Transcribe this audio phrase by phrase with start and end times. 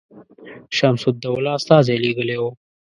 [0.77, 2.49] شمس الدوله استازی لېږلی وو.